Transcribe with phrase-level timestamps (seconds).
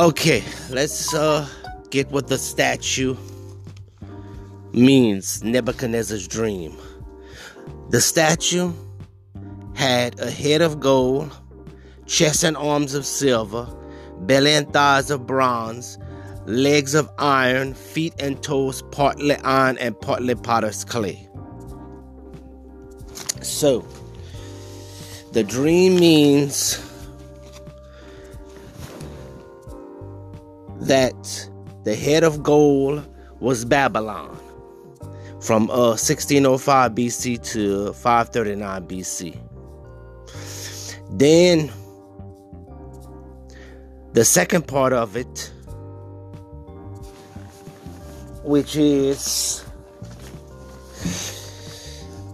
[0.00, 1.46] Okay, let's uh
[1.90, 3.14] get what the statue
[4.72, 6.74] means Nebuchadnezzar's dream.
[7.90, 8.72] The statue
[9.74, 11.36] had a head of gold,
[12.06, 13.68] chest and arms of silver,
[14.20, 15.98] belly and thighs of bronze,
[16.46, 21.28] legs of iron, feet and toes partly iron and partly potter's clay.
[23.42, 23.86] So,
[25.32, 26.78] the dream means
[30.80, 31.48] that
[31.84, 33.06] the head of gold
[33.40, 34.36] was Babylon
[35.40, 39.38] from uh, 1605 BC to 539 BC.
[41.12, 41.72] Then
[44.12, 45.52] the second part of it,
[48.42, 49.64] which is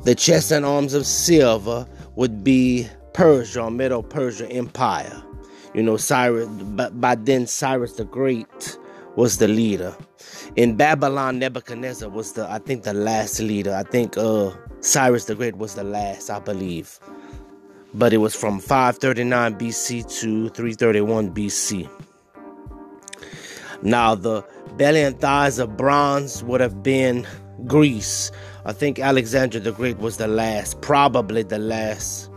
[0.05, 1.87] the chest and arms of silver,
[2.17, 5.23] would be Persia or Medo-Persia Empire.
[5.77, 8.79] You know, Cyrus, by then Cyrus the Great
[9.15, 9.95] was the leader.
[10.57, 13.75] In Babylon, Nebuchadnezzar was the, I think, the last leader.
[13.75, 16.99] I think uh, Cyrus the Great was the last, I believe.
[17.93, 21.91] But it was from 539 BC to 331 BC.
[23.83, 24.43] Now, the
[24.79, 27.27] belly and thighs of bronze would have been
[27.67, 28.33] Greece.
[28.65, 32.31] I think Alexander the Great was the last, probably the last,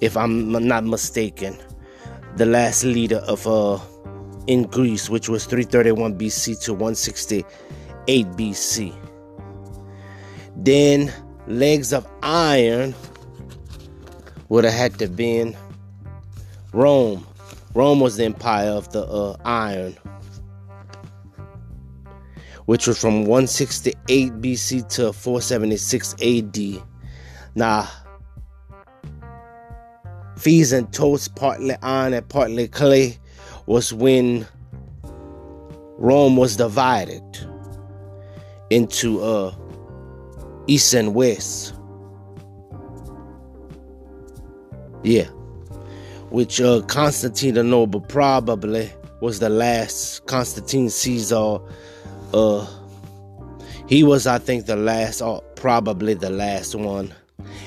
[0.00, 1.58] if I'm not mistaken,
[2.36, 3.78] the last leader of uh,
[4.46, 8.94] in Greece, which was 331 BC to 168 BC.
[10.56, 11.12] Then
[11.46, 12.94] legs of iron
[14.48, 15.56] would have had to been
[16.72, 17.26] Rome.
[17.74, 19.96] Rome was the empire of the uh, iron,
[22.66, 26.82] which was from 168 BC to 476 AD.
[27.54, 27.88] Now,
[30.40, 33.18] fees and toes, partly iron and partly clay,
[33.66, 34.46] was when
[35.98, 37.22] Rome was divided
[38.70, 39.54] into uh,
[40.66, 41.74] east and west.
[45.02, 45.26] Yeah,
[46.30, 48.90] which uh, Constantine the Noble probably
[49.20, 51.58] was the last Constantine Caesar.
[52.32, 52.66] Uh,
[53.86, 57.12] he was, I think, the last, or probably the last one,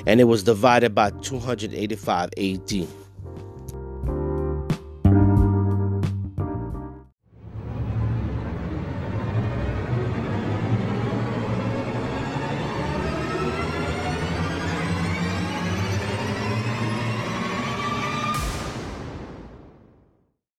[0.06, 2.88] and it was divided by 285 AD.